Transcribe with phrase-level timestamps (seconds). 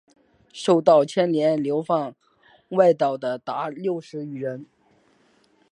[0.51, 2.15] 受到牵连流放
[2.69, 4.65] 外岛的达六十余人。